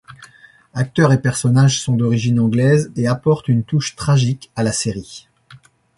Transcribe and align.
Acteurs 0.73 1.13
et 1.13 1.21
personnages 1.21 1.79
sont 1.79 1.95
d'origine 1.95 2.39
anglaise 2.39 2.91
et 2.95 3.05
apportent 3.07 3.49
une 3.49 3.63
touche 3.63 3.95
tragique 3.95 4.49
à 4.55 4.63
la 4.63 4.71
série. 4.71 5.27